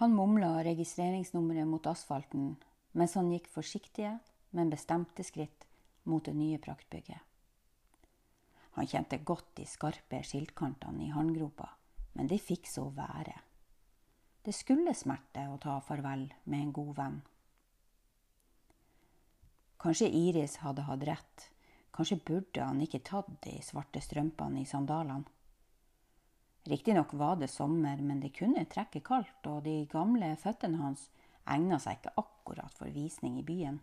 Han 0.00 0.14
mumla 0.16 0.64
registreringsnummeret 0.64 1.68
mot 1.68 1.86
asfalten 1.86 2.54
mens 2.96 3.14
han 3.18 3.26
gikk 3.34 3.50
forsiktige, 3.52 4.14
men 4.56 4.70
bestemte 4.72 5.20
skritt 5.22 5.66
mot 6.08 6.24
det 6.24 6.32
nye 6.34 6.56
praktbygget. 6.58 7.20
Han 8.78 8.88
kjente 8.88 9.18
godt 9.28 9.50
de 9.58 9.66
skarpe 9.68 10.22
skiltkantene 10.24 11.04
i 11.04 11.10
hanngropa, 11.12 11.68
men 12.16 12.30
det 12.30 12.40
fikk 12.40 12.70
så 12.70 12.86
være. 12.96 13.34
Det 14.40 14.54
skulle 14.56 14.96
smerte 14.96 15.44
å 15.52 15.58
ta 15.60 15.76
farvel 15.84 16.24
med 16.44 16.62
en 16.62 16.72
god 16.80 16.94
venn. 16.96 17.20
Kanskje 19.84 20.08
Iris 20.08 20.56
hadde 20.64 20.86
hatt 20.88 21.04
rett. 21.04 21.50
Kanskje 21.92 22.22
burde 22.24 22.64
han 22.64 22.80
ikke 22.80 23.02
tatt 23.04 23.28
de 23.44 23.58
svarte 23.64 24.00
strømpene 24.00 24.64
i 24.64 24.68
sandalene. 24.68 25.28
Riktignok 26.68 27.14
var 27.14 27.36
det 27.36 27.48
sommer, 27.48 27.96
men 27.96 28.20
det 28.20 28.34
kunne 28.36 28.66
trekke 28.68 29.00
kaldt, 29.00 29.46
og 29.46 29.62
de 29.64 29.86
gamle 29.90 30.34
føttene 30.36 30.82
hans 30.82 31.06
egna 31.48 31.78
seg 31.80 31.98
ikke 31.98 32.16
akkurat 32.20 32.74
for 32.76 32.92
visning 32.92 33.38
i 33.40 33.46
byen. 33.46 33.80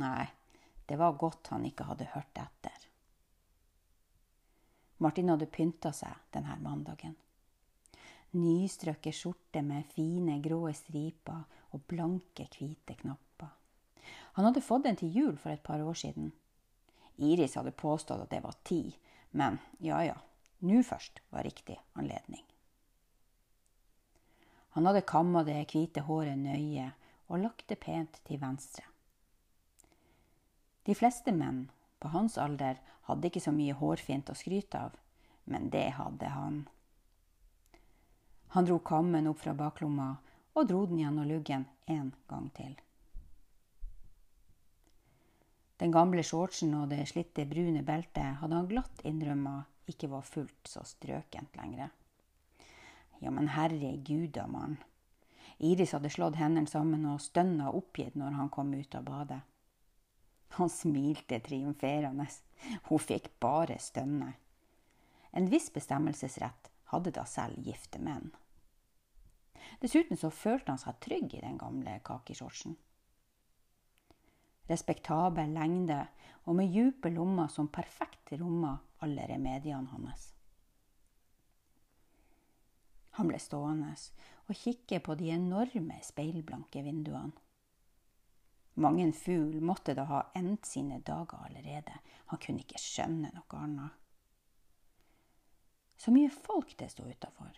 Nei, 0.00 0.24
det 0.88 0.96
var 0.96 1.18
godt 1.20 1.52
han 1.52 1.66
ikke 1.68 1.84
hadde 1.90 2.08
hørt 2.14 2.40
etter. 2.40 2.88
Martin 5.02 5.28
hadde 5.32 5.50
pynta 5.50 5.92
seg 5.92 6.32
denne 6.32 6.56
mandagen. 6.62 7.14
Nystrøkket 8.32 9.16
skjorte 9.16 9.60
med 9.66 9.84
fine, 9.92 10.38
grå 10.40 10.64
striper 10.72 11.42
og 11.76 11.82
blanke, 11.90 12.46
hvite 12.56 12.96
knapper. 13.02 13.50
Han 14.38 14.46
hadde 14.48 14.64
fått 14.64 14.86
den 14.86 14.96
til 14.96 15.12
jul 15.12 15.34
for 15.36 15.52
et 15.52 15.64
par 15.66 15.82
år 15.84 15.98
siden. 15.98 16.30
Iris 17.20 17.58
hadde 17.58 17.74
påstått 17.76 18.22
at 18.24 18.30
det 18.32 18.40
var 18.44 18.56
ti, 18.64 18.86
men 19.36 19.58
ja 19.84 20.00
ja, 20.06 20.16
nå 20.62 20.82
først 20.86 21.20
var 21.34 21.46
riktig 21.46 21.76
anledning. 21.98 22.42
Han 24.72 24.86
hadde 24.88 25.04
kamma 25.04 25.42
det 25.44 25.58
hvite 25.68 26.04
håret 26.06 26.38
nøye 26.38 26.88
og 27.28 27.42
lagt 27.42 27.66
det 27.68 27.80
pent 27.82 28.20
til 28.24 28.40
venstre. 28.40 28.84
De 30.86 30.94
fleste 30.98 31.34
menn 31.34 31.66
på 32.00 32.10
hans 32.14 32.38
alder 32.40 32.80
hadde 33.08 33.28
ikke 33.28 33.42
så 33.42 33.52
mye 33.54 33.76
hårfint 33.78 34.30
å 34.32 34.38
skryte 34.38 34.78
av, 34.78 34.94
men 35.44 35.68
det 35.74 35.90
hadde 35.98 36.30
han. 36.32 36.62
Han 38.54 38.68
dro 38.68 38.78
kammen 38.84 39.28
opp 39.30 39.42
fra 39.42 39.54
baklomma 39.56 40.08
og 40.54 40.66
dro 40.68 40.84
den 40.86 41.02
gjennom 41.02 41.28
luggen 41.28 41.66
en 41.86 42.10
gang 42.28 42.48
til. 42.56 42.74
Den 45.82 45.92
gamle 45.94 46.22
shortsen 46.22 46.74
og 46.78 46.90
det 46.92 47.08
slitte 47.10 47.46
brune 47.48 47.82
beltet 47.82 48.38
hadde 48.40 48.58
han 48.58 48.68
glatt 48.70 49.00
innrømma 49.08 49.54
ikke 49.90 50.10
var 50.12 50.26
fullt 50.26 50.68
så 50.68 50.84
strøkent 50.86 51.56
lenger. 51.58 51.90
Ja, 53.22 53.30
men 53.30 53.52
herregud 53.54 54.32
da, 54.34 54.46
mann. 54.50 54.78
Iris 55.62 55.94
hadde 55.94 56.10
slått 56.10 56.38
hendene 56.40 56.70
sammen 56.70 57.06
og 57.06 57.22
stønna 57.22 57.70
oppgitt 57.70 58.16
når 58.18 58.38
han 58.38 58.50
kom 58.50 58.72
ut 58.74 58.94
av 58.98 59.06
badet. 59.06 59.40
Han 60.58 60.70
smilte 60.70 61.38
triumferende. 61.40 62.26
Hun 62.88 63.00
fikk 63.00 63.30
bare 63.40 63.78
stønne. 63.80 64.32
En 65.32 65.48
viss 65.48 65.70
bestemmelsesrett 65.72 66.70
hadde 66.92 67.14
da 67.14 67.24
selv 67.24 67.62
gifte 67.64 68.02
menn. 68.02 68.32
Dessuten 69.80 70.18
så 70.18 70.30
følte 70.34 70.74
han 70.74 70.82
seg 70.82 70.98
trygg 71.00 71.38
i 71.38 71.44
den 71.44 71.56
gamle 71.60 72.00
kakishortsen 72.04 72.76
respektabel 74.72 75.52
lengde 75.54 76.00
og 76.44 76.56
med 76.58 76.72
dype 76.74 77.10
lommer 77.12 77.50
som 77.52 77.70
perfekt 77.72 78.34
romma 78.40 78.76
alle 79.02 79.26
remediene 79.28 79.90
hans. 79.92 80.32
Han 83.18 83.28
ble 83.28 83.38
stående 83.42 83.92
og 84.48 84.56
kikke 84.56 85.00
på 85.04 85.16
de 85.20 85.32
enorme 85.34 85.98
speilblanke 86.04 86.82
vinduene. 86.86 87.34
Mange 88.80 89.10
fugl 89.12 89.60
måtte 89.60 89.92
da 89.92 90.06
ha 90.08 90.20
endt 90.38 90.64
sine 90.64 91.02
dager 91.04 91.44
allerede. 91.44 91.98
Han 92.32 92.40
kunne 92.40 92.64
ikke 92.64 92.80
skjønne 92.80 93.28
noe 93.34 93.58
annet. 93.58 93.98
Så 96.00 96.10
mye 96.10 96.32
folk 96.32 96.72
det 96.80 96.88
sto 96.90 97.04
utafor. 97.04 97.52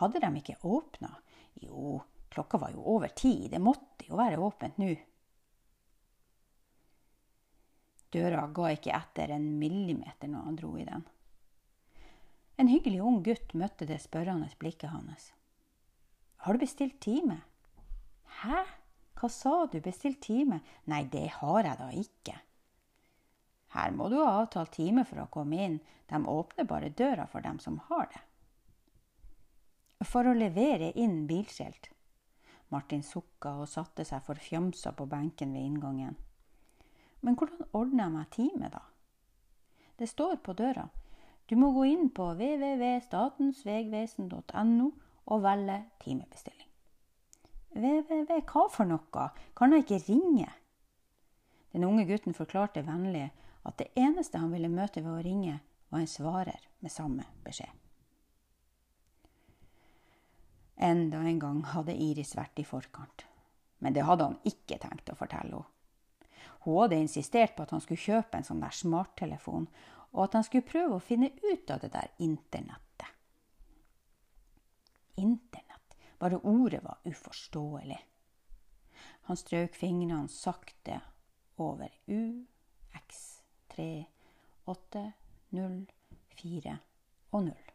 Hadde 0.00 0.22
de 0.24 0.30
ikke 0.40 0.56
åpna? 0.64 1.12
Jo, 1.60 1.98
klokka 2.32 2.58
var 2.58 2.72
jo 2.72 2.80
over 2.94 3.12
ti. 3.12 3.50
Det 3.52 3.60
måtte 3.60 4.08
jo 4.08 4.16
være 4.18 4.40
åpent 4.40 4.80
nå. 4.80 4.88
Døra 8.12 8.44
ga 8.52 8.72
ikke 8.74 8.92
etter 8.92 9.32
en 9.32 9.46
millimeter 9.60 10.28
når 10.28 10.48
han 10.48 10.58
dro 10.60 10.74
i 10.76 10.84
den. 10.88 11.04
En 12.60 12.68
hyggelig 12.68 13.00
ung 13.00 13.22
gutt 13.24 13.54
møtte 13.56 13.88
det 13.88 14.02
spørrende 14.02 14.50
blikket 14.60 14.92
hans. 14.92 15.30
Har 16.44 16.54
du 16.54 16.62
bestilt 16.62 17.00
time? 17.00 17.40
Hæ? 18.42 18.64
Hva 19.16 19.28
sa 19.30 19.54
du, 19.70 19.78
bestilt 19.80 20.20
time? 20.24 20.60
Nei, 20.90 21.04
det 21.06 21.28
har 21.38 21.62
jeg 21.64 21.78
da 21.78 21.88
ikke. 21.94 22.36
Her 23.72 23.94
må 23.96 24.08
du 24.12 24.18
ha 24.20 24.42
avtalt 24.42 24.74
time 24.74 25.04
for 25.08 25.22
å 25.22 25.30
komme 25.32 25.60
inn, 25.64 25.78
de 26.10 26.18
åpner 26.28 26.68
bare 26.68 26.90
døra 26.92 27.28
for 27.30 27.40
dem 27.44 27.60
som 27.62 27.78
har 27.88 28.10
det. 28.12 28.22
For 30.04 30.26
å 30.26 30.34
levere 30.34 30.90
inn 30.98 31.22
bilskilt. 31.30 31.88
Martin 32.74 33.04
sukka 33.06 33.54
og 33.62 33.70
satte 33.70 34.04
seg 34.04 34.24
forfjamsa 34.26 34.92
på 34.98 35.06
benken 35.06 35.54
ved 35.54 35.70
inngangen. 35.70 36.18
Men 37.22 37.34
hvordan 37.38 37.62
ordner 37.72 38.04
jeg 38.04 38.12
meg 38.16 38.26
time, 38.34 38.68
da? 38.72 38.82
Det 39.98 40.08
står 40.10 40.36
på 40.42 40.52
døra. 40.58 40.86
Du 41.46 41.54
må 41.58 41.66
gå 41.74 41.82
inn 41.90 42.10
på 42.14 42.24
www.statensvegvesen.no 42.38 44.88
og 45.30 45.42
velge 45.44 45.78
timebestilling. 46.02 46.68
www, 47.72 48.24
hva 48.26 48.68
for 48.72 48.84
noe? 48.88 49.24
Kan 49.56 49.72
jeg 49.72 49.80
ikke 49.84 50.04
ringe? 50.08 50.50
Den 51.72 51.86
unge 51.88 52.04
gutten 52.08 52.34
forklarte 52.36 52.86
vennlig 52.86 53.30
at 53.62 53.78
det 53.78 53.92
eneste 53.96 54.38
han 54.42 54.52
ville 54.52 54.68
møte 54.68 55.04
ved 55.04 55.12
å 55.12 55.24
ringe, 55.24 55.60
var 55.92 56.00
en 56.02 56.10
svarer 56.10 56.60
med 56.80 56.92
samme 56.92 57.24
beskjed. 57.44 57.70
Enda 60.82 61.18
en 61.22 61.38
gang 61.38 61.62
hadde 61.70 61.94
Iris 61.94 62.36
vært 62.36 62.58
i 62.58 62.64
forkant. 62.66 63.26
Men 63.78 63.94
det 63.94 64.02
hadde 64.06 64.24
han 64.24 64.38
ikke 64.48 64.78
tenkt 64.82 65.10
å 65.12 65.18
fortelle 65.18 65.60
henne. 65.60 65.68
Hun 66.64 66.78
hadde 66.82 67.00
insistert 67.02 67.56
på 67.56 67.64
at 67.64 67.72
han 67.74 67.82
skulle 67.82 68.02
kjøpe 68.02 68.38
en 68.38 68.46
sånn 68.46 68.62
der 68.62 68.74
smarttelefon, 68.76 69.66
og 70.12 70.24
at 70.26 70.36
han 70.38 70.46
skulle 70.46 70.68
prøve 70.68 70.98
å 70.98 71.02
finne 71.02 71.32
ut 71.42 71.70
av 71.72 71.82
det 71.82 71.90
der 71.94 72.10
internettet. 72.22 73.08
Internett. 75.16 75.96
Bare 76.18 76.38
ordet 76.46 76.82
var 76.84 77.00
uforståelig. 77.04 77.98
Han 79.26 79.38
strøk 79.38 79.74
fingrene 79.74 80.30
sakte 80.30 81.00
over 81.62 81.90
U, 82.06 82.44
X, 82.94 83.42
3, 83.74 84.04
8, 84.70 85.04
0, 85.58 85.76
4 86.38 86.78
og 87.32 87.44
0. 87.48 87.72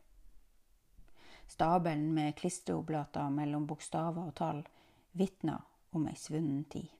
Stabelen 1.47 2.13
med 2.13 2.35
klistreoblater 2.39 3.29
mellom 3.31 3.67
bokstaver 3.67 4.27
og 4.27 4.35
tall 4.35 4.63
vitna 5.17 5.57
om 5.95 6.07
ei 6.07 6.15
svunnen 6.19 6.65
tid. 6.71 6.96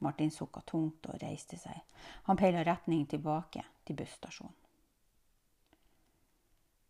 Martin 0.00 0.30
sukka 0.32 0.62
tungt 0.66 1.06
og 1.06 1.20
reiste 1.22 1.58
seg. 1.60 1.76
Han 2.28 2.38
peila 2.40 2.64
retning 2.64 3.06
tilbake 3.08 3.64
til 3.84 3.98
busstasjonen. 4.00 4.56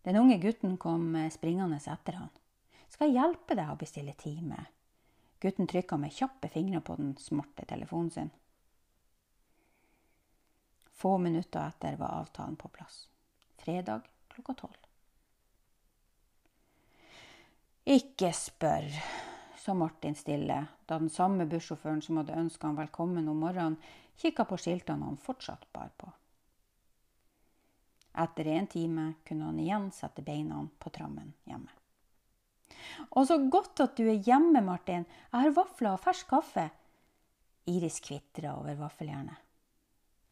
Den 0.03 0.17
unge 0.17 0.39
gutten 0.41 0.79
kom 0.81 1.13
springende 1.29 1.77
etter 1.77 2.17
han. 2.17 2.31
Skal 2.89 3.11
jeg 3.11 3.21
hjelpe 3.21 3.57
deg 3.59 3.73
å 3.73 3.79
bestille 3.79 4.15
time? 4.17 4.65
Gutten 5.41 5.69
trykka 5.69 5.97
med 6.01 6.13
kjappe 6.13 6.49
fingre 6.53 6.81
på 6.85 6.97
den 6.97 7.15
smarte 7.21 7.67
telefonen 7.69 8.11
sin. 8.11 8.31
Få 11.01 11.19
minutter 11.19 11.65
etter 11.65 11.97
var 11.97 12.19
avtalen 12.21 12.57
på 12.61 12.69
plass. 12.69 13.07
Fredag 13.61 14.09
klokka 14.29 14.55
tolv. 14.55 14.81
Ikke 17.89 18.29
spør, 18.37 18.85
sa 19.61 19.75
Martin 19.75 20.15
stille 20.15 20.67
da 20.87 20.99
den 20.99 21.11
samme 21.13 21.45
bussjåføren 21.47 22.01
som 22.03 22.17
hadde 22.17 22.39
ønska 22.41 22.67
han 22.67 22.79
velkommen 22.79 23.29
om 23.29 23.43
morgenen, 23.45 23.77
kikka 24.17 24.47
på 24.49 24.57
skiltene 24.61 25.05
han 25.05 25.21
fortsatt 25.21 25.67
bar 25.73 25.91
på. 26.01 26.09
Etter 28.25 28.49
en 28.55 28.67
time 28.67 29.05
kunne 29.27 29.51
han 29.51 29.61
igjen 29.61 29.91
sette 29.95 30.25
beina 30.25 30.63
på 30.79 30.91
trammen 30.91 31.35
hjemme. 31.45 31.71
Og 33.11 33.27
så 33.29 33.37
godt 33.53 33.83
at 33.85 33.97
du 33.99 34.07
er 34.09 34.25
hjemme, 34.25 34.63
Martin. 34.65 35.05
Jeg 35.31 35.45
har 35.45 35.55
vafler 35.55 35.93
og 35.93 36.03
fersk 36.03 36.31
kaffe. 36.33 36.67
Iris 37.69 38.01
kvitra 38.01 38.57
over 38.57 38.79
vaffeljernet. 38.81 39.37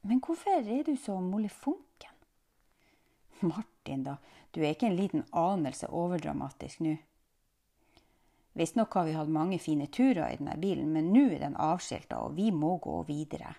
Men 0.09 0.23
hvorfor 0.25 0.65
er 0.65 0.87
du 0.87 0.95
så 0.97 1.19
molefonken? 1.21 2.15
Martin, 3.41 4.03
da. 4.09 4.17
Du 4.51 4.63
er 4.63 4.73
ikke 4.73 4.89
en 4.89 4.99
liten 4.99 5.25
anelse 5.37 5.91
overdramatisk 5.93 6.81
nå. 6.83 6.97
Visstnok 8.59 8.93
har 8.99 9.05
vi 9.07 9.13
hatt 9.15 9.31
mange 9.31 9.61
fine 9.63 9.87
turer 9.87 10.33
i 10.33 10.37
denne 10.41 10.57
bilen, 10.59 10.91
men 10.91 11.13
nå 11.15 11.29
er 11.31 11.45
den 11.45 11.55
avskilta, 11.63 12.19
og 12.27 12.35
vi 12.35 12.49
må 12.51 12.73
gå 12.83 12.97
videre. 13.07 13.53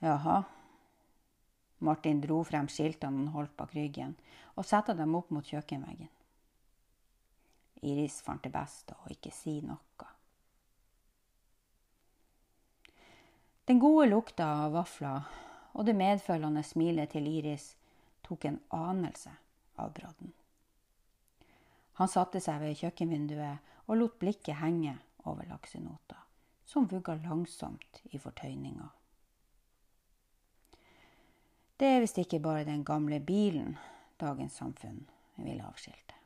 Jaha. 0.00 0.38
Martin 1.84 2.22
dro 2.24 2.40
frem 2.48 2.70
skiltene 2.72 3.20
han 3.20 3.34
holdt 3.34 3.52
bak 3.58 3.76
ryggen, 3.76 4.16
og 4.56 4.64
satte 4.64 4.96
dem 4.96 5.12
opp 5.18 5.28
mot 5.34 5.44
kjøkkenveggen. 5.44 6.08
Iris 7.82 8.20
fant 8.24 8.40
det 8.46 8.54
best 8.54 8.96
å 8.96 9.00
ikke 9.12 9.34
si 9.34 9.58
noe. 9.66 10.08
Den 13.68 13.78
gode 13.82 14.08
lukta 14.08 14.48
av 14.64 14.72
vafler 14.80 15.28
og 15.72 15.84
det 15.84 16.00
medfølende 16.00 16.64
smilet 16.64 17.12
til 17.12 17.28
Iris 17.28 17.74
tok 18.24 18.48
en 18.48 18.62
anelse 18.72 19.36
av 19.76 19.92
brodden. 19.92 20.32
Han 22.00 22.08
satte 22.08 22.40
seg 22.40 22.62
ved 22.62 22.78
kjøkkenvinduet 22.80 23.72
og 23.86 23.98
lot 23.98 24.18
blikket 24.20 24.60
henge 24.62 24.96
over 25.28 25.46
laksenota, 25.50 26.16
som 26.64 26.88
vugga 26.90 27.18
langsomt 27.20 28.02
i 28.10 28.18
fortøyninga. 28.18 28.88
Det 31.76 31.90
er 31.90 32.02
visst 32.04 32.18
ikke 32.22 32.40
bare 32.42 32.64
den 32.64 32.84
gamle 32.86 33.18
bilen 33.20 33.76
dagens 34.20 34.56
samfunn 34.60 35.02
vil 35.42 35.60
avskilte. 35.66 36.21